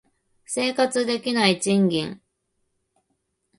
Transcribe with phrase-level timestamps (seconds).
[0.47, 2.19] 生活できない賃金